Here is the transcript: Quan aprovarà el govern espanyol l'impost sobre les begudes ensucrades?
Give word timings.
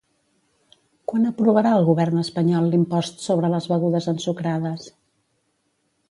Quan 1.11 1.27
aprovarà 1.31 1.73
el 1.79 1.83
govern 1.89 2.21
espanyol 2.21 2.69
l'impost 2.71 3.21
sobre 3.25 3.51
les 3.55 3.67
begudes 3.73 4.07
ensucrades? 4.13 4.89